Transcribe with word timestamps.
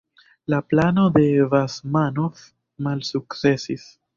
La 0.53 0.61
plano 0.71 1.03
de 1.17 1.27
Basmanov 1.53 2.43
malsukcesis. 2.87 3.89